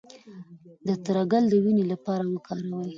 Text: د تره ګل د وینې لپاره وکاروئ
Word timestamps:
د 0.87 0.87
تره 1.03 1.23
ګل 1.31 1.43
د 1.49 1.53
وینې 1.63 1.83
لپاره 1.93 2.23
وکاروئ 2.33 2.89